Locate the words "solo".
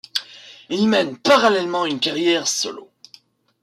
2.47-2.89